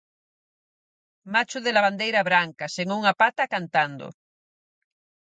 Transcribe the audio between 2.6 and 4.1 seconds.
sen unha pata, cantando.